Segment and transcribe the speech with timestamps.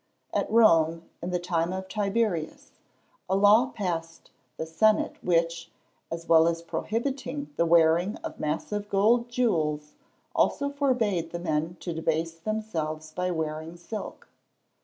[0.33, 2.71] At Rome, in the time of Tiberius,
[3.29, 5.69] a law passed the senate which,
[6.11, 9.93] as well as prohibiting the wearing of massive gold jewels,
[10.33, 14.27] also forbade the men to debase themselves by wearing silk.